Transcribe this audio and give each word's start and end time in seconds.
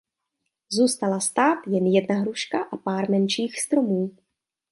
Zůstala 0.69 1.19
stát 1.19 1.63
jen 1.67 1.85
jedna 1.85 2.15
hruška 2.15 2.63
a 2.63 2.77
pár 2.77 3.09
menších 3.09 3.61
stromů. 3.61 4.11